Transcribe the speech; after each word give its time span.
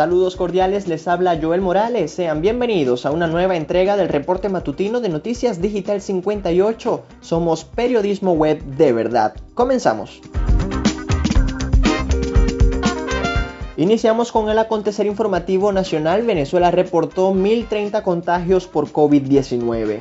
Saludos 0.00 0.34
cordiales, 0.34 0.88
les 0.88 1.06
habla 1.08 1.38
Joel 1.42 1.60
Morales. 1.60 2.10
Sean 2.12 2.40
bienvenidos 2.40 3.04
a 3.04 3.10
una 3.10 3.26
nueva 3.26 3.56
entrega 3.56 3.98
del 3.98 4.08
reporte 4.08 4.48
matutino 4.48 5.02
de 5.02 5.10
Noticias 5.10 5.60
Digital 5.60 6.00
58. 6.00 7.02
Somos 7.20 7.66
periodismo 7.66 8.32
web 8.32 8.62
de 8.62 8.94
verdad. 8.94 9.34
Comenzamos. 9.52 10.22
Iniciamos 13.76 14.32
con 14.32 14.48
el 14.48 14.58
acontecer 14.58 15.04
informativo 15.04 15.70
nacional. 15.70 16.22
Venezuela 16.22 16.70
reportó 16.70 17.34
1.030 17.34 18.02
contagios 18.02 18.66
por 18.66 18.90
COVID-19. 18.90 20.00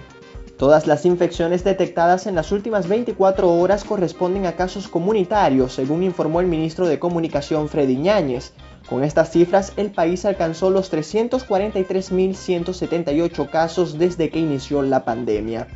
Todas 0.56 0.88
las 0.88 1.06
infecciones 1.06 1.66
detectadas 1.66 2.26
en 2.26 2.36
las 2.36 2.54
últimas 2.54 2.88
24 2.88 3.50
horas 3.50 3.84
corresponden 3.84 4.46
a 4.46 4.58
casos 4.58 4.88
comunitarios, 4.88 5.74
según 5.74 6.04
informó 6.04 6.40
el 6.40 6.48
ministro 6.48 6.88
de 6.88 7.00
Comunicación 7.00 7.68
Freddy 7.68 7.98
Ñáñez. 7.98 8.54
Con 8.90 9.04
estas 9.04 9.32
cifras, 9.32 9.74
el 9.78 9.92
país 9.92 10.26
alcanzó 10.26 10.72
los 10.72 10.92
343.178 10.92 13.50
casos 13.52 14.00
desde 14.00 14.32
que 14.32 14.40
inició 14.40 14.82
la 14.82 15.06
pandemia. 15.06 15.68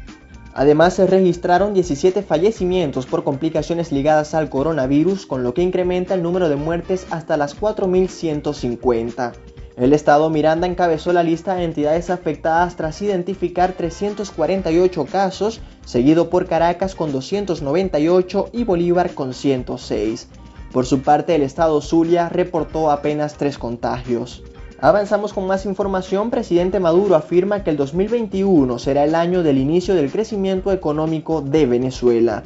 Además, 0.56 0.96
se 0.96 1.06
registraron 1.06 1.76
17 1.76 2.24
fallecimientos 2.24 3.06
por 3.06 3.24
complicaciones 3.24 3.92
ligadas 3.92 4.34
al 4.34 4.50
coronavirus, 4.50 5.28
con 5.28 5.44
lo 5.44 5.54
que 5.54 5.62
incrementa 5.62 6.16
el 6.16 6.24
número 6.24 6.50
de 6.50 6.56
muertes 6.56 7.06
hasta 7.12 7.38
las 7.38 7.56
4.150. 7.60 9.34
El 9.76 9.94
estado 9.94 10.32
Miranda 10.32 10.68
encabezó 10.68 11.14
la 11.14 11.24
lista 11.24 11.56
de 11.56 11.64
entidades 11.66 12.10
afectadas 12.10 12.76
tras 12.76 13.00
identificar 13.02 13.74
348 13.74 15.06
casos, 15.06 15.62
seguido 15.86 16.30
por 16.30 16.48
Caracas 16.48 16.96
con 16.96 17.12
298 17.12 18.50
y 18.54 18.64
Bolívar 18.64 19.14
con 19.14 19.34
106. 19.34 20.30
Por 20.74 20.88
su 20.88 21.04
parte, 21.04 21.36
el 21.36 21.44
estado 21.44 21.80
Zulia 21.82 22.30
reportó 22.30 22.90
apenas 22.90 23.36
tres 23.36 23.60
contagios. 23.60 24.42
Avanzamos 24.82 25.32
con 25.32 25.46
más 25.46 25.68
información. 25.68 26.32
Presidente 26.32 26.80
Maduro 26.80 27.16
afirma 27.16 27.64
que 27.64 27.70
el 27.70 27.78
2021 27.78 28.80
será 28.80 29.04
el 29.04 29.14
año 29.14 29.44
del 29.44 29.60
inicio 29.60 29.94
del 29.94 30.12
crecimiento 30.12 30.72
económico 30.72 31.42
de 31.42 31.68
Venezuela. 31.68 32.44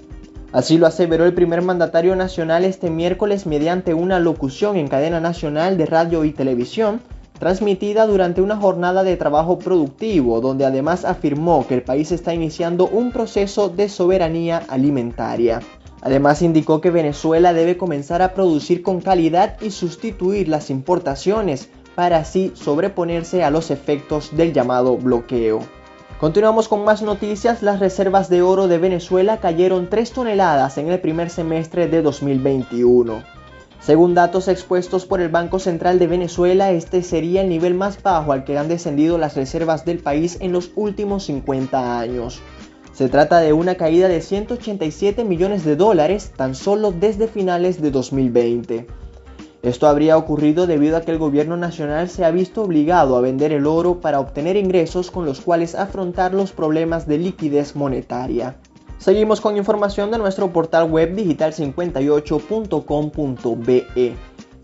Así 0.51 0.77
lo 0.77 0.87
aseveró 0.87 1.25
el 1.25 1.33
primer 1.33 1.61
mandatario 1.61 2.17
nacional 2.17 2.65
este 2.65 2.89
miércoles 2.89 3.45
mediante 3.45 3.93
una 3.93 4.19
locución 4.19 4.75
en 4.75 4.89
cadena 4.89 5.21
nacional 5.21 5.77
de 5.77 5.85
radio 5.85 6.25
y 6.25 6.33
televisión, 6.33 6.99
transmitida 7.39 8.05
durante 8.07 8.41
una 8.41 8.57
jornada 8.57 9.03
de 9.03 9.15
trabajo 9.15 9.57
productivo, 9.57 10.41
donde 10.41 10.65
además 10.65 11.05
afirmó 11.05 11.65
que 11.65 11.75
el 11.75 11.83
país 11.83 12.11
está 12.11 12.33
iniciando 12.33 12.87
un 12.87 13.13
proceso 13.13 13.69
de 13.69 13.87
soberanía 13.87 14.63
alimentaria. 14.67 15.61
Además 16.01 16.41
indicó 16.41 16.81
que 16.81 16.91
Venezuela 16.91 17.53
debe 17.53 17.77
comenzar 17.77 18.21
a 18.21 18.33
producir 18.33 18.81
con 18.81 19.01
calidad 19.01 19.59
y 19.61 19.71
sustituir 19.71 20.47
las 20.47 20.69
importaciones 20.69 21.69
para 21.95 22.17
así 22.17 22.51
sobreponerse 22.55 23.43
a 23.43 23.49
los 23.49 23.71
efectos 23.71 24.35
del 24.37 24.53
llamado 24.53 24.97
bloqueo. 24.97 25.61
Continuamos 26.19 26.67
con 26.67 26.83
más 26.83 27.01
noticias. 27.01 27.61
Las 27.61 27.79
reservas 27.79 28.29
de 28.29 28.41
oro 28.41 28.67
de 28.67 28.77
Venezuela 28.77 29.37
cayeron 29.37 29.87
3 29.89 30.11
toneladas 30.11 30.77
en 30.77 30.89
el 30.89 30.99
primer 30.99 31.29
semestre 31.29 31.87
de 31.87 32.01
2021. 32.01 33.23
Según 33.79 34.15
datos 34.15 34.47
expuestos 34.47 35.05
por 35.05 35.21
el 35.21 35.29
Banco 35.29 35.59
Central 35.59 35.99
de 35.99 36.07
Venezuela, 36.07 36.71
este 36.71 37.03
sería 37.03 37.41
el 37.41 37.49
nivel 37.49 37.73
más 37.73 38.01
bajo 38.01 38.31
al 38.31 38.43
que 38.43 38.57
han 38.57 38.67
descendido 38.67 39.17
las 39.17 39.35
reservas 39.35 39.85
del 39.85 39.99
país 39.99 40.37
en 40.41 40.51
los 40.51 40.71
últimos 40.75 41.25
50 41.25 41.99
años. 41.99 42.41
Se 42.97 43.07
trata 43.09 43.41
de 43.41 43.53
una 43.53 43.75
caída 43.75 44.07
de 44.07 44.21
187 44.21 45.23
millones 45.23 45.63
de 45.63 45.75
dólares 45.75 46.31
tan 46.35 46.55
solo 46.55 46.91
desde 46.91 47.27
finales 47.27 47.79
de 47.79 47.91
2020. 47.91 48.87
Esto 49.61 49.85
habría 49.85 50.17
ocurrido 50.17 50.65
debido 50.65 50.97
a 50.97 51.01
que 51.01 51.11
el 51.11 51.19
gobierno 51.19 51.57
nacional 51.57 52.09
se 52.09 52.25
ha 52.25 52.31
visto 52.31 52.63
obligado 52.63 53.15
a 53.15 53.21
vender 53.21 53.51
el 53.51 53.67
oro 53.67 54.01
para 54.01 54.19
obtener 54.19 54.57
ingresos 54.57 55.11
con 55.11 55.27
los 55.27 55.41
cuales 55.41 55.75
afrontar 55.75 56.33
los 56.33 56.53
problemas 56.53 57.07
de 57.07 57.19
liquidez 57.19 57.75
monetaria. 57.75 58.57
Seguimos 58.97 59.41
con 59.41 59.57
información 59.57 60.09
de 60.09 60.17
nuestro 60.17 60.51
portal 60.51 60.89
web 60.89 61.15
digital58.com.be. 61.15 64.15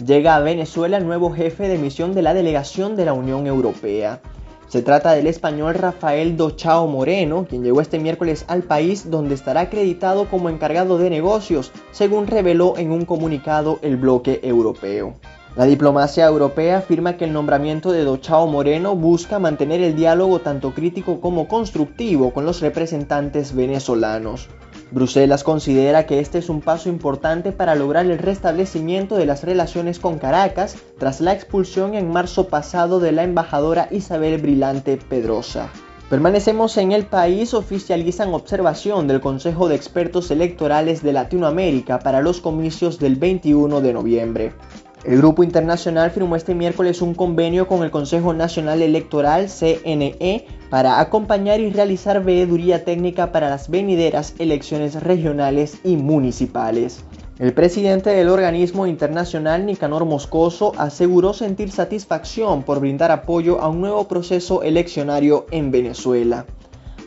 Llega 0.03 0.35
a 0.35 0.39
Venezuela 0.39 0.97
el 0.97 1.05
nuevo 1.05 1.31
jefe 1.31 1.67
de 1.67 1.77
misión 1.77 2.15
de 2.15 2.23
la 2.23 2.33
delegación 2.33 2.95
de 2.95 3.05
la 3.05 3.13
Unión 3.13 3.45
Europea. 3.45 4.23
Se 4.67 4.81
trata 4.81 5.11
del 5.11 5.27
español 5.27 5.75
Rafael 5.75 6.35
Dochao 6.35 6.87
Moreno, 6.87 7.45
quien 7.47 7.63
llegó 7.63 7.81
este 7.81 7.99
miércoles 7.99 8.45
al 8.47 8.63
país 8.63 9.11
donde 9.11 9.35
estará 9.35 9.61
acreditado 9.61 10.29
como 10.29 10.49
encargado 10.49 10.97
de 10.97 11.09
negocios, 11.09 11.71
según 11.91 12.27
reveló 12.27 12.77
en 12.77 12.91
un 12.91 13.05
comunicado 13.05 13.79
el 13.81 13.97
bloque 13.97 14.39
europeo. 14.43 15.15
La 15.55 15.65
diplomacia 15.65 16.25
europea 16.25 16.79
afirma 16.79 17.15
que 17.15 17.25
el 17.25 17.33
nombramiento 17.33 17.91
de 17.91 18.03
Dochao 18.03 18.47
Moreno 18.47 18.95
busca 18.95 19.37
mantener 19.37 19.81
el 19.81 19.95
diálogo 19.95 20.39
tanto 20.39 20.73
crítico 20.73 21.21
como 21.21 21.47
constructivo 21.47 22.33
con 22.33 22.43
los 22.43 22.59
representantes 22.59 23.55
venezolanos. 23.55 24.49
Bruselas 24.93 25.43
considera 25.43 26.05
que 26.05 26.19
este 26.19 26.37
es 26.37 26.49
un 26.49 26.61
paso 26.61 26.87
importante 26.87 27.51
para 27.51 27.73
lograr 27.73 28.05
el 28.05 28.19
restablecimiento 28.19 29.15
de 29.15 29.25
las 29.25 29.43
relaciones 29.43 29.99
con 29.99 30.19
Caracas 30.19 30.75
tras 30.99 31.19
la 31.19 31.33
expulsión 31.33 31.95
en 31.95 32.11
marzo 32.11 32.47
pasado 32.47 32.99
de 32.99 33.11
la 33.11 33.23
embajadora 33.23 33.87
Isabel 33.89 34.39
Brilante 34.39 34.97
Pedrosa. 34.97 35.69
Permanecemos 36.11 36.77
en 36.77 36.91
el 36.91 37.07
país, 37.07 37.55
oficializan 37.55 38.35
observación 38.35 39.07
del 39.07 39.19
Consejo 39.19 39.67
de 39.67 39.75
Expertos 39.75 40.29
Electorales 40.29 41.01
de 41.01 41.13
Latinoamérica 41.13 41.97
para 41.97 42.21
los 42.21 42.39
comicios 42.39 42.99
del 42.99 43.15
21 43.15 43.81
de 43.81 43.93
noviembre. 43.93 44.53
El 45.03 45.17
Grupo 45.17 45.43
Internacional 45.43 46.11
firmó 46.11 46.37
este 46.37 46.55
miércoles 46.55 47.01
un 47.01 47.13
convenio 47.13 47.67
con 47.67 47.83
el 47.83 47.91
Consejo 47.91 48.33
Nacional 48.33 48.81
Electoral 48.81 49.49
CNE 49.49 50.47
para 50.69 51.01
acompañar 51.01 51.59
y 51.59 51.71
realizar 51.71 52.23
veeduría 52.23 52.85
técnica 52.85 53.33
para 53.33 53.49
las 53.49 53.69
venideras 53.69 54.33
elecciones 54.39 55.03
regionales 55.03 55.79
y 55.83 55.97
municipales. 55.97 57.03
El 57.37 57.53
presidente 57.53 58.11
del 58.11 58.29
organismo 58.29 58.87
internacional, 58.87 59.65
Nicanor 59.65 60.05
Moscoso, 60.05 60.71
aseguró 60.77 61.33
sentir 61.33 61.69
satisfacción 61.69 62.63
por 62.63 62.79
brindar 62.79 63.11
apoyo 63.11 63.59
a 63.59 63.67
un 63.67 63.81
nuevo 63.81 64.07
proceso 64.07 64.63
eleccionario 64.63 65.47
en 65.51 65.71
Venezuela. 65.71 66.45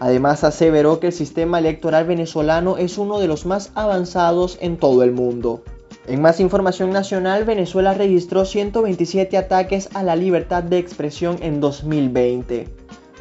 Además, 0.00 0.44
aseveró 0.44 1.00
que 1.00 1.06
el 1.06 1.12
sistema 1.14 1.60
electoral 1.60 2.04
venezolano 2.04 2.76
es 2.76 2.98
uno 2.98 3.18
de 3.18 3.28
los 3.28 3.46
más 3.46 3.72
avanzados 3.74 4.58
en 4.60 4.76
todo 4.76 5.02
el 5.02 5.12
mundo. 5.12 5.62
En 6.08 6.22
más 6.22 6.38
información 6.38 6.90
nacional, 6.90 7.44
Venezuela 7.44 7.92
registró 7.92 8.44
127 8.44 9.36
ataques 9.36 9.88
a 9.92 10.04
la 10.04 10.14
libertad 10.14 10.62
de 10.62 10.78
expresión 10.78 11.36
en 11.40 11.60
2020. 11.60 12.68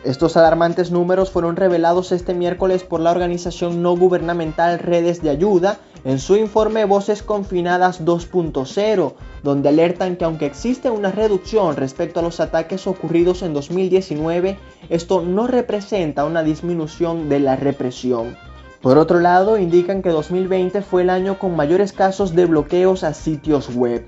Estos 0.03 0.37
alarmantes 0.37 0.91
números 0.91 1.31
fueron 1.31 1.55
revelados 1.55 2.11
este 2.11 2.35
miércoles 2.35 2.83
por 2.83 2.99
la 2.99 3.09
organización 3.09 3.81
no 3.81 3.97
gubernamental 3.97 4.77
Redes 4.77 5.23
de 5.23 5.31
Ayuda 5.31 5.79
en 6.03 6.19
su 6.19 6.35
informe 6.35 6.85
Voces 6.85 7.23
Confinadas 7.23 8.05
2.0, 8.05 9.13
donde 9.41 9.69
alertan 9.69 10.15
que 10.15 10.25
aunque 10.25 10.45
existe 10.45 10.91
una 10.91 11.11
reducción 11.11 11.75
respecto 11.75 12.19
a 12.19 12.23
los 12.23 12.39
ataques 12.39 12.85
ocurridos 12.85 13.41
en 13.41 13.55
2019, 13.55 14.59
esto 14.89 15.23
no 15.23 15.47
representa 15.47 16.23
una 16.23 16.43
disminución 16.43 17.29
de 17.29 17.39
la 17.39 17.55
represión. 17.55 18.37
Por 18.85 18.99
otro 18.99 19.19
lado, 19.19 19.57
indican 19.57 20.03
que 20.03 20.09
2020 20.09 20.83
fue 20.83 21.01
el 21.01 21.09
año 21.09 21.39
con 21.39 21.55
mayores 21.55 21.91
casos 21.91 22.35
de 22.35 22.45
bloqueos 22.45 23.03
a 23.03 23.15
sitios 23.15 23.75
web. 23.75 24.05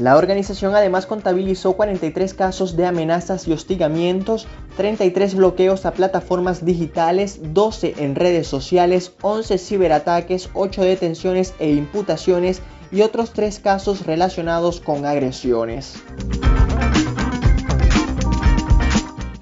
La 0.00 0.16
organización 0.16 0.74
además 0.74 1.06
contabilizó 1.06 1.74
43 1.74 2.34
casos 2.34 2.76
de 2.76 2.86
amenazas 2.86 3.46
y 3.46 3.52
hostigamientos, 3.52 4.48
33 4.76 5.36
bloqueos 5.36 5.86
a 5.86 5.92
plataformas 5.92 6.64
digitales, 6.64 7.38
12 7.54 7.94
en 7.98 8.16
redes 8.16 8.48
sociales, 8.48 9.12
11 9.22 9.58
ciberataques, 9.58 10.50
8 10.54 10.82
detenciones 10.82 11.54
e 11.60 11.70
imputaciones 11.70 12.62
y 12.90 13.02
otros 13.02 13.32
3 13.32 13.60
casos 13.60 14.06
relacionados 14.06 14.80
con 14.80 15.06
agresiones. 15.06 16.02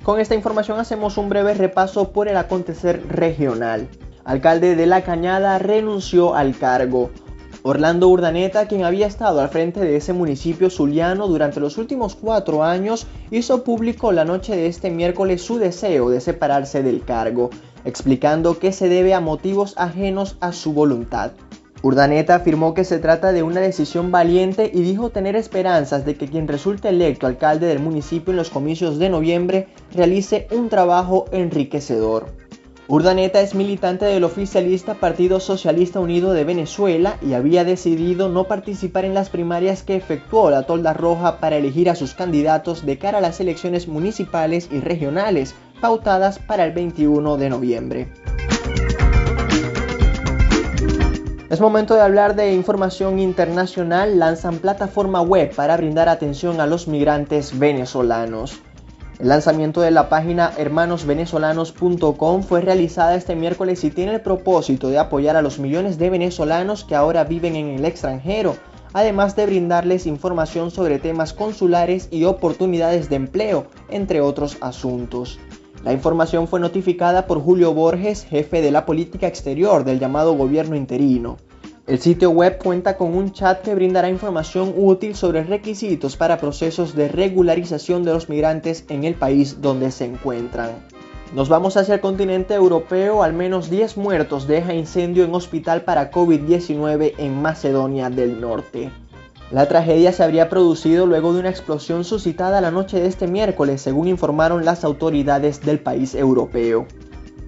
Con 0.03 0.21
esta 0.21 0.35
información 0.35 0.79
hacemos 0.79 1.17
un 1.17 1.31
breve 1.31 1.55
repaso 1.55 2.13
por 2.13 2.29
el 2.29 2.37
acontecer 2.37 3.03
regional 3.09 3.89
alcalde 4.29 4.77
de 4.77 4.85
La 4.85 5.05
Cañada, 5.05 5.59
renunció 5.59 6.35
al 6.35 6.55
cargo. 6.55 7.09
Orlando 7.63 8.09
Urdaneta, 8.09 8.69
quien 8.69 8.85
había 8.85 9.07
estado 9.07 9.41
al 9.41 9.49
frente 9.49 9.81
de 9.81 9.97
ese 9.97 10.13
municipio 10.13 10.69
zuliano 10.69 11.29
durante 11.29 11.61
los 11.61 11.79
últimos 11.79 12.15
cuatro 12.15 12.63
años, 12.63 13.07
hizo 13.31 13.65
público 13.65 14.13
la 14.13 14.27
noche 14.27 14.55
de 14.55 14.67
este 14.67 14.91
miércoles 14.91 15.41
su 15.41 15.57
deseo 15.57 16.11
de 16.11 16.21
separarse 16.21 16.83
del 16.83 17.05
cargo, 17.07 17.49
explicando 17.87 18.59
que 18.59 18.73
se 18.73 18.91
debe 18.91 19.15
a 19.15 19.21
motivos 19.21 19.73
ajenos 19.79 20.37
a 20.41 20.53
su 20.53 20.75
voluntad. 20.75 21.33
Urdaneta 21.81 22.35
afirmó 22.35 22.75
que 22.75 22.85
se 22.85 22.99
trata 22.99 23.33
de 23.33 23.43
una 23.43 23.63
decisión 23.63 24.13
valiente 24.13 24.71
y 24.75 24.83
dijo 24.83 25.09
tener 25.09 25.37
esperanzas 25.37 26.05
de 26.05 26.17
que 26.17 26.29
quien 26.29 26.49
resulte 26.49 26.91
electo 26.91 27.27
alcalde 27.27 27.67
del 27.67 27.79
municipio 27.79 28.33
en 28.33 28.37
los 28.37 28.51
comicios 28.51 28.99
de 28.99 29.09
noviembre 29.09 29.69
realice 29.95 30.49
un 30.51 30.69
trabajo 30.69 31.25
enriquecedor. 31.33 32.27
Urdaneta 32.91 33.43
es 33.43 33.55
militante 33.55 34.07
del 34.07 34.25
oficialista 34.25 34.95
Partido 34.95 35.41
Socialista 35.41 36.01
Unido 36.01 36.33
de 36.33 36.45
Venezuela 36.45 37.19
y 37.21 37.35
había 37.35 37.63
decidido 37.63 38.31
no 38.31 38.45
participar 38.45 39.05
en 39.05 39.13
las 39.13 39.29
primarias 39.29 39.83
que 39.83 39.95
efectuó 39.95 40.49
la 40.49 40.63
Tolda 40.63 40.95
Roja 40.95 41.39
para 41.39 41.57
elegir 41.57 41.91
a 41.91 41.95
sus 41.95 42.15
candidatos 42.15 42.87
de 42.87 42.97
cara 42.97 43.19
a 43.19 43.21
las 43.21 43.41
elecciones 43.41 43.89
municipales 43.89 44.71
y 44.73 44.81
regionales 44.81 45.55
pautadas 45.83 46.39
para 46.39 46.65
el 46.65 46.73
21 46.73 47.37
de 47.37 47.51
noviembre. 47.51 48.09
Es 51.51 51.61
momento 51.61 51.95
de 51.95 52.01
hablar 52.01 52.37
de 52.37 52.55
información 52.55 53.19
internacional. 53.19 54.19
Lanzan 54.19 54.61
plataforma 54.61 55.21
web 55.21 55.55
para 55.55 55.77
brindar 55.77 56.09
atención 56.09 56.59
a 56.59 56.67
los 56.67 56.89
migrantes 56.89 57.59
venezolanos. 57.59 58.63
El 59.19 59.31
lanzamiento 59.31 59.81
de 59.81 59.91
la 59.91 60.09
página 60.09 60.53
hermanosvenezolanos.com 60.57 62.43
fue 62.45 62.61
realizada 62.61 63.17
este 63.17 63.35
miércoles 63.35 63.83
y 63.83 63.91
tiene 63.91 64.15
el 64.15 64.21
propósito 64.21 64.91
de 64.91 64.99
apoyar 64.99 65.35
a 65.35 65.43
los 65.43 65.59
millones 65.59 65.99
de 65.99 66.09
venezolanos 66.09 66.85
que 66.85 66.95
ahora 66.95 67.25
viven 67.25 67.57
en 67.57 67.71
el 67.71 67.85
extranjero, 67.85 68.55
además 68.93 69.35
de 69.35 69.47
brindarles 69.47 70.07
información 70.07 70.71
sobre 70.71 71.01
temas 71.01 71.33
consulares 71.33 72.07
y 72.13 72.25
oportunidades 72.25 73.11
de 73.11 73.17
empleo, 73.17 73.67
entre 73.89 74.21
otros 74.21 74.57
asuntos. 74.61 75.41
La 75.83 75.93
información 75.93 76.47
fue 76.47 76.61
notificada 76.61 77.27
por 77.27 77.43
Julio 77.43 77.75
Borges, 77.75 78.25
jefe 78.25 78.63
de 78.63 78.71
la 78.71 78.87
política 78.87 79.27
exterior 79.27 79.83
del 79.83 79.99
llamado 79.99 80.35
gobierno 80.35 80.77
interino. 80.77 81.39
El 81.89 82.01
sitio 82.01 82.29
web 82.29 82.59
cuenta 82.63 82.99
con 82.99 83.17
un 83.17 83.33
chat 83.33 83.63
que 83.63 83.75
brindará 83.75 84.11
información 84.11 84.75
útil 84.77 85.15
sobre 85.15 85.43
requisitos 85.43 86.19
para 86.19 86.37
procesos 86.37 86.95
de 86.95 87.09
regularización 87.09 88.05
de 88.05 88.13
los 88.13 88.29
migrantes 88.29 88.85
en 88.91 89.05
el 89.05 89.15
país 89.15 89.63
donde 89.63 89.91
se 89.91 90.05
encuentran. 90.05 90.69
Nos 91.35 91.49
vamos 91.49 91.79
hacia 91.79 91.95
el 91.95 92.03
continente 92.03 92.53
europeo, 92.53 93.23
al 93.23 93.33
menos 93.33 93.71
10 93.71 93.97
muertos 93.97 94.47
deja 94.47 94.75
incendio 94.75 95.25
en 95.25 95.35
hospital 95.35 95.81
para 95.81 96.11
COVID-19 96.11 97.15
en 97.17 97.41
Macedonia 97.41 98.11
del 98.11 98.39
Norte. 98.39 98.91
La 99.51 99.67
tragedia 99.67 100.13
se 100.13 100.23
habría 100.23 100.51
producido 100.51 101.07
luego 101.07 101.33
de 101.33 101.41
una 101.41 101.49
explosión 101.49 102.05
suscitada 102.05 102.61
la 102.61 102.71
noche 102.71 103.01
de 103.01 103.07
este 103.07 103.27
miércoles, 103.27 103.81
según 103.81 104.09
informaron 104.09 104.67
las 104.67 104.85
autoridades 104.85 105.63
del 105.65 105.81
país 105.81 106.15
europeo. 106.15 106.87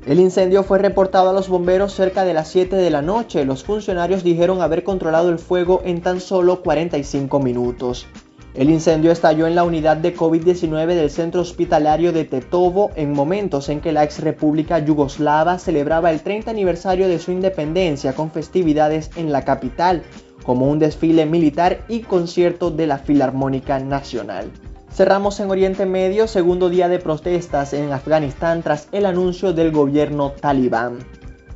El 0.06 0.18
incendio 0.18 0.62
fue 0.62 0.78
reportado 0.78 1.28
a 1.28 1.32
los 1.34 1.48
bomberos 1.48 1.92
cerca 1.92 2.24
de 2.24 2.32
las 2.32 2.48
7 2.48 2.74
de 2.74 2.90
la 2.90 3.02
noche. 3.02 3.44
Los 3.44 3.64
funcionarios 3.64 4.24
dijeron 4.24 4.62
haber 4.62 4.82
controlado 4.82 5.28
el 5.28 5.38
fuego 5.38 5.82
en 5.84 6.00
tan 6.00 6.20
solo 6.20 6.62
45 6.62 7.38
minutos. 7.38 8.06
El 8.54 8.70
incendio 8.70 9.12
estalló 9.12 9.46
en 9.46 9.54
la 9.54 9.62
unidad 9.62 9.98
de 9.98 10.16
COVID-19 10.16 10.86
del 10.86 11.10
centro 11.10 11.42
hospitalario 11.42 12.12
de 12.12 12.24
Tetovo 12.24 12.90
en 12.96 13.12
momentos 13.12 13.68
en 13.68 13.80
que 13.80 13.92
la 13.92 14.02
ex 14.02 14.20
república 14.20 14.78
yugoslava 14.78 15.58
celebraba 15.58 16.10
el 16.10 16.22
30 16.22 16.50
aniversario 16.50 17.06
de 17.06 17.18
su 17.18 17.30
independencia 17.30 18.14
con 18.14 18.30
festividades 18.30 19.10
en 19.16 19.30
la 19.30 19.44
capital, 19.44 20.02
como 20.42 20.66
un 20.66 20.78
desfile 20.78 21.26
militar 21.26 21.84
y 21.88 22.00
concierto 22.00 22.70
de 22.70 22.86
la 22.86 22.98
Filarmónica 22.98 23.78
Nacional. 23.78 24.50
Cerramos 24.92 25.38
en 25.38 25.50
Oriente 25.50 25.86
Medio, 25.86 26.26
segundo 26.26 26.68
día 26.68 26.88
de 26.88 26.98
protestas 26.98 27.72
en 27.74 27.92
Afganistán 27.92 28.62
tras 28.62 28.88
el 28.90 29.06
anuncio 29.06 29.52
del 29.52 29.70
gobierno 29.70 30.32
talibán. 30.32 30.98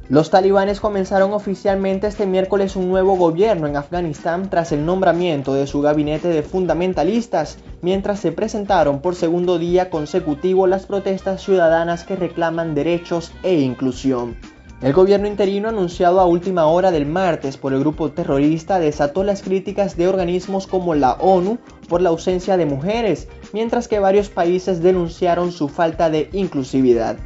Los 0.09 0.31
talibanes 0.31 0.81
comenzaron 0.81 1.33
oficialmente 1.33 2.07
este 2.07 2.27
miércoles 2.27 2.77
un 2.77 2.89
nuevo 2.89 3.17
gobierno 3.17 3.67
en 3.67 3.77
Afganistán 3.77 4.51
tras 4.51 4.71
el 4.71 4.87
nombramiento 4.87 5.53
de 5.53 5.67
su 5.67 5.81
gabinete 5.81 6.29
de 6.29 6.43
fundamentalistas, 6.43 7.59
mientras 7.83 8.21
se 8.21 8.31
presentaron 8.31 9.01
por 9.01 9.17
segundo 9.17 9.59
día 9.59 9.91
consecutivo 9.91 10.67
las 10.67 10.87
protestas 10.87 11.43
ciudadanas 11.43 12.05
que 12.05 12.17
reclaman 12.17 12.75
derechos 12.75 13.33
e 13.43 13.55
inclusión. 13.55 14.37
El 14.83 14.93
gobierno 14.93 15.29
interino 15.29 15.69
anunciado 15.69 16.21
a 16.21 16.27
última 16.27 16.67
hora 16.67 16.91
del 16.91 17.07
martes 17.07 17.57
por 17.57 17.73
el 17.73 17.81
grupo 17.81 18.11
terrorista 18.11 18.79
desató 18.79 19.25
las 19.25 19.43
críticas 19.43 19.97
de 19.97 20.09
organismos 20.09 20.67
como 20.67 20.95
la 20.95 21.15
ONU 21.15 21.59
por 21.89 22.03
la 22.03 22.11
ausencia 22.11 22.57
de 22.57 22.67
mujeres, 22.67 23.29
mientras 23.53 23.89
que 23.89 23.99
varios 23.99 24.29
países 24.29 24.83
denunciaron 24.83 25.53
su 25.53 25.69
falta 25.69 26.11
de 26.11 26.29
inclusividad. 26.33 27.17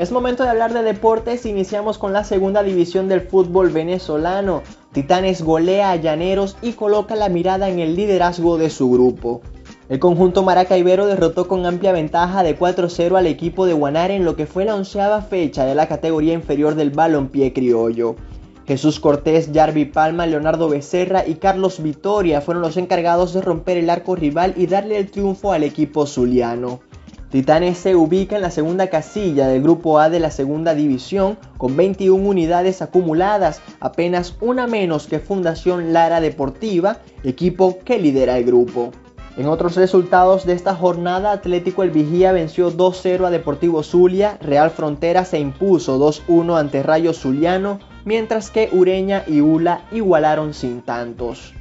Es 0.00 0.10
momento 0.12 0.44
de 0.44 0.48
hablar 0.48 0.72
de 0.72 0.82
deportes, 0.82 1.44
iniciamos 1.44 1.98
con 1.98 2.14
la 2.14 2.24
segunda 2.24 2.62
división 2.62 3.06
del 3.06 3.20
fútbol 3.20 3.68
venezolano. 3.68 4.62
Titanes 4.92 5.42
golea 5.42 5.90
a 5.90 5.96
Llaneros 5.96 6.56
y 6.62 6.72
coloca 6.72 7.16
la 7.16 7.28
mirada 7.28 7.68
en 7.68 7.80
el 7.80 7.94
liderazgo 7.94 8.56
de 8.56 8.70
su 8.70 8.90
grupo. 8.90 9.42
El 9.90 9.98
conjunto 9.98 10.44
maracaibero 10.44 11.08
derrotó 11.08 11.48
con 11.48 11.66
amplia 11.66 11.90
ventaja 11.90 12.44
de 12.44 12.56
4-0 12.56 13.18
al 13.18 13.26
equipo 13.26 13.66
de 13.66 13.72
Guanare 13.72 14.14
en 14.14 14.24
lo 14.24 14.36
que 14.36 14.46
fue 14.46 14.64
la 14.64 14.76
onceava 14.76 15.20
fecha 15.20 15.64
de 15.64 15.74
la 15.74 15.88
categoría 15.88 16.32
inferior 16.32 16.76
del 16.76 16.90
balompié 16.90 17.52
criollo. 17.52 18.14
Jesús 18.68 19.00
Cortés, 19.00 19.50
Jarvi 19.52 19.86
Palma, 19.86 20.26
Leonardo 20.26 20.68
Becerra 20.68 21.26
y 21.26 21.34
Carlos 21.34 21.82
Vitoria 21.82 22.40
fueron 22.40 22.62
los 22.62 22.76
encargados 22.76 23.34
de 23.34 23.40
romper 23.40 23.78
el 23.78 23.90
arco 23.90 24.14
rival 24.14 24.54
y 24.56 24.68
darle 24.68 24.96
el 24.96 25.10
triunfo 25.10 25.52
al 25.52 25.64
equipo 25.64 26.06
zuliano. 26.06 26.78
Titanes 27.32 27.76
se 27.78 27.96
ubica 27.96 28.36
en 28.36 28.42
la 28.42 28.52
segunda 28.52 28.90
casilla 28.90 29.48
del 29.48 29.60
grupo 29.60 29.98
A 29.98 30.08
de 30.08 30.20
la 30.20 30.30
segunda 30.30 30.76
división 30.76 31.36
con 31.58 31.76
21 31.76 32.28
unidades 32.28 32.80
acumuladas, 32.80 33.60
apenas 33.80 34.36
una 34.40 34.68
menos 34.68 35.08
que 35.08 35.18
Fundación 35.18 35.92
Lara 35.92 36.20
Deportiva, 36.20 36.98
equipo 37.24 37.80
que 37.84 37.98
lidera 37.98 38.38
el 38.38 38.44
grupo. 38.44 38.92
En 39.36 39.46
otros 39.46 39.76
resultados 39.76 40.44
de 40.44 40.54
esta 40.54 40.74
jornada, 40.74 41.32
Atlético 41.32 41.82
El 41.82 41.90
Vigía 41.90 42.32
venció 42.32 42.72
2-0 42.72 43.26
a 43.26 43.30
Deportivo 43.30 43.82
Zulia, 43.82 44.38
Real 44.40 44.70
Frontera 44.70 45.24
se 45.24 45.38
impuso 45.38 45.98
2-1 45.98 46.58
ante 46.58 46.82
Rayo 46.82 47.12
Zuliano, 47.12 47.78
mientras 48.04 48.50
que 48.50 48.68
Ureña 48.72 49.22
y 49.26 49.40
Ula 49.40 49.82
igualaron 49.92 50.52
sin 50.52 50.82
tantos. 50.82 51.54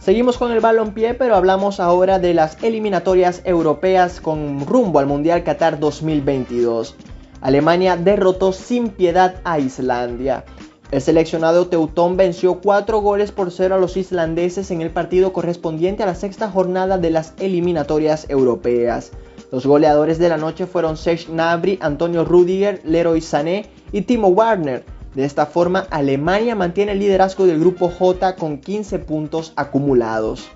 Seguimos 0.00 0.36
con 0.36 0.50
el 0.50 0.58
balompié, 0.58 1.14
pero 1.14 1.36
hablamos 1.36 1.78
ahora 1.78 2.18
de 2.18 2.34
las 2.34 2.60
eliminatorias 2.64 3.40
europeas 3.44 4.20
con 4.20 4.66
rumbo 4.66 4.98
al 4.98 5.06
Mundial 5.06 5.44
Qatar 5.44 5.78
2022. 5.78 6.96
Alemania 7.40 7.96
derrotó 7.96 8.52
sin 8.52 8.88
piedad 8.88 9.36
a 9.44 9.60
Islandia. 9.60 10.44
El 10.92 11.00
seleccionado 11.00 11.68
teutón 11.68 12.18
venció 12.18 12.60
4 12.60 13.00
goles 13.00 13.32
por 13.32 13.50
0 13.50 13.76
a 13.76 13.78
los 13.78 13.96
islandeses 13.96 14.70
en 14.70 14.82
el 14.82 14.90
partido 14.90 15.32
correspondiente 15.32 16.02
a 16.02 16.06
la 16.06 16.14
sexta 16.14 16.50
jornada 16.50 16.98
de 16.98 17.08
las 17.08 17.32
eliminatorias 17.38 18.26
europeas. 18.28 19.10
Los 19.50 19.64
goleadores 19.64 20.18
de 20.18 20.28
la 20.28 20.36
noche 20.36 20.66
fueron 20.66 20.98
Serge 20.98 21.32
Gnabry, 21.32 21.78
Antonio 21.80 22.26
Rudiger, 22.26 22.82
Leroy 22.84 23.22
Sané 23.22 23.70
y 23.90 24.02
Timo 24.02 24.28
Werner. 24.28 24.84
De 25.14 25.24
esta 25.24 25.46
forma, 25.46 25.86
Alemania 25.88 26.54
mantiene 26.54 26.92
el 26.92 26.98
liderazgo 26.98 27.46
del 27.46 27.60
grupo 27.60 27.88
J 27.88 28.36
con 28.36 28.58
15 28.58 28.98
puntos 28.98 29.54
acumulados. 29.56 30.50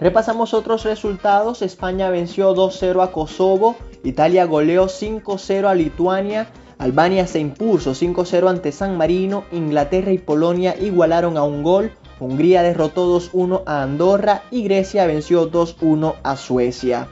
Repasamos 0.00 0.54
otros 0.54 0.84
resultados. 0.84 1.60
España 1.60 2.08
venció 2.08 2.54
2-0 2.54 3.02
a 3.02 3.12
Kosovo, 3.12 3.76
Italia 4.02 4.46
goleó 4.46 4.86
5-0 4.86 5.66
a 5.66 5.74
Lituania, 5.74 6.48
Albania 6.78 7.26
se 7.26 7.38
impuso 7.38 7.92
5-0 7.92 8.48
ante 8.48 8.72
San 8.72 8.96
Marino, 8.96 9.44
Inglaterra 9.52 10.12
y 10.12 10.18
Polonia 10.18 10.74
igualaron 10.80 11.36
a 11.36 11.44
un 11.44 11.62
gol, 11.62 11.92
Hungría 12.20 12.62
derrotó 12.62 13.18
2-1 13.18 13.62
a 13.66 13.82
Andorra 13.82 14.42
y 14.50 14.64
Grecia 14.64 15.06
venció 15.06 15.50
2-1 15.50 16.14
a 16.22 16.36
Suecia. 16.36 17.08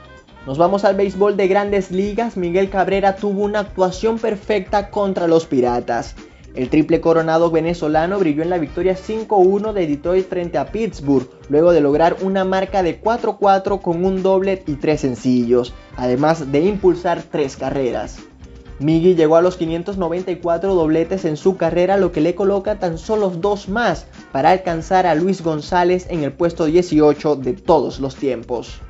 Nos 0.46 0.58
vamos 0.58 0.84
al 0.84 0.96
béisbol 0.96 1.36
de 1.36 1.46
grandes 1.46 1.90
ligas, 1.90 2.36
Miguel 2.36 2.70
Cabrera 2.70 3.14
tuvo 3.14 3.42
una 3.42 3.60
actuación 3.60 4.18
perfecta 4.18 4.90
contra 4.90 5.28
los 5.28 5.46
Piratas. 5.46 6.16
El 6.54 6.68
triple 6.68 7.00
coronado 7.00 7.50
venezolano 7.50 8.18
brilló 8.18 8.42
en 8.42 8.50
la 8.50 8.58
victoria 8.58 8.94
5-1 8.94 9.72
de 9.72 9.86
Detroit 9.86 10.28
frente 10.28 10.58
a 10.58 10.66
Pittsburgh, 10.66 11.28
luego 11.48 11.72
de 11.72 11.80
lograr 11.80 12.16
una 12.20 12.44
marca 12.44 12.82
de 12.82 13.00
4-4 13.00 13.80
con 13.80 14.04
un 14.04 14.22
doble 14.22 14.62
y 14.66 14.74
tres 14.74 15.00
sencillos, 15.00 15.72
además 15.96 16.52
de 16.52 16.60
impulsar 16.60 17.22
tres 17.22 17.56
carreras. 17.56 18.18
Miggy 18.82 19.14
llegó 19.14 19.36
a 19.36 19.42
los 19.42 19.56
594 19.56 20.74
dobletes 20.74 21.24
en 21.24 21.36
su 21.36 21.56
carrera, 21.56 21.96
lo 21.96 22.12
que 22.12 22.20
le 22.20 22.34
coloca 22.34 22.78
tan 22.78 22.98
solo 22.98 23.30
dos 23.30 23.68
más 23.68 24.06
para 24.32 24.50
alcanzar 24.50 25.06
a 25.06 25.14
Luis 25.14 25.42
González 25.42 26.06
en 26.10 26.24
el 26.24 26.32
puesto 26.32 26.64
18 26.64 27.36
de 27.36 27.52
todos 27.52 28.00
los 28.00 28.16
tiempos. 28.16 28.80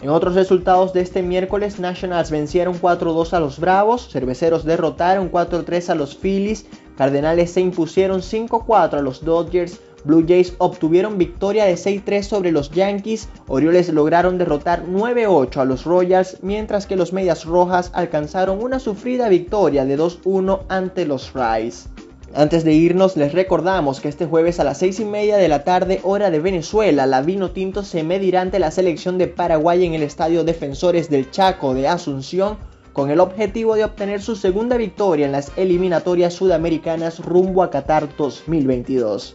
En 0.00 0.10
otros 0.10 0.34
resultados 0.34 0.92
de 0.92 1.00
este 1.00 1.22
miércoles, 1.22 1.80
Nationals 1.80 2.30
vencieron 2.30 2.80
4-2 2.80 3.32
a 3.32 3.40
los 3.40 3.58
Bravos, 3.58 4.08
Cerveceros 4.08 4.64
derrotaron 4.64 5.30
4-3 5.32 5.88
a 5.88 5.94
los 5.96 6.14
Phillies, 6.14 6.66
Cardenales 6.96 7.50
se 7.50 7.60
impusieron 7.60 8.20
5-4 8.20 8.94
a 8.94 9.02
los 9.02 9.24
Dodgers, 9.24 9.80
Blue 10.08 10.24
Jays 10.26 10.54
obtuvieron 10.56 11.18
victoria 11.18 11.66
de 11.66 11.74
6-3 11.74 12.22
sobre 12.22 12.50
los 12.50 12.70
Yankees, 12.70 13.28
Orioles 13.46 13.90
lograron 13.90 14.38
derrotar 14.38 14.86
9-8 14.86 15.58
a 15.58 15.64
los 15.66 15.84
Royals, 15.84 16.38
mientras 16.40 16.86
que 16.86 16.96
los 16.96 17.12
Medias 17.12 17.44
Rojas 17.44 17.90
alcanzaron 17.92 18.64
una 18.64 18.78
sufrida 18.78 19.28
victoria 19.28 19.84
de 19.84 19.98
2-1 19.98 20.60
ante 20.70 21.04
los 21.04 21.34
Rays. 21.34 21.90
Antes 22.34 22.64
de 22.64 22.72
irnos, 22.72 23.18
les 23.18 23.34
recordamos 23.34 24.00
que 24.00 24.08
este 24.08 24.24
jueves 24.24 24.58
a 24.60 24.64
las 24.64 24.78
6 24.78 25.00
y 25.00 25.04
media 25.04 25.36
de 25.36 25.48
la 25.48 25.62
tarde, 25.62 26.00
hora 26.02 26.30
de 26.30 26.40
Venezuela, 26.40 27.04
la 27.04 27.20
Vino 27.20 27.50
Tinto 27.50 27.82
se 27.82 28.02
medirá 28.02 28.40
ante 28.40 28.58
la 28.58 28.70
selección 28.70 29.18
de 29.18 29.26
Paraguay 29.26 29.84
en 29.84 29.92
el 29.92 30.02
Estadio 30.02 30.42
Defensores 30.42 31.10
del 31.10 31.30
Chaco 31.30 31.74
de 31.74 31.86
Asunción 31.86 32.56
con 32.94 33.10
el 33.10 33.20
objetivo 33.20 33.74
de 33.74 33.84
obtener 33.84 34.22
su 34.22 34.36
segunda 34.36 34.78
victoria 34.78 35.26
en 35.26 35.32
las 35.32 35.52
eliminatorias 35.56 36.32
sudamericanas 36.32 37.18
rumbo 37.18 37.62
a 37.62 37.70
Qatar 37.70 38.08
2022. 38.16 39.34